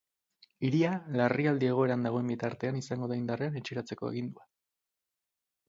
Hiria 0.69 0.93
larrialdi 1.19 1.67
egoeran 1.73 2.07
dagoen 2.07 2.33
bitartean 2.33 2.81
izango 2.81 3.11
da 3.13 3.21
indarrean 3.21 3.61
etxeratzeko 3.61 4.11
agindua. 4.13 4.51